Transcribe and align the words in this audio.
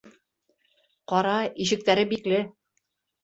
Ҡара, 1.11 1.35
ишектәре 1.65 2.05
бикле. 2.13 2.39